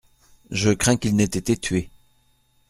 [0.49, 1.91] Je crains qu'il n'ait été tué.